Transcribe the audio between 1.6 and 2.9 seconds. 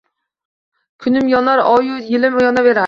oyu yilim yonaverar